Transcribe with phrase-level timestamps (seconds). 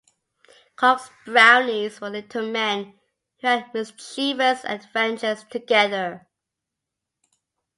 [0.77, 2.99] Cox's Brownies were little men
[3.39, 6.25] who had mischievous adventures together.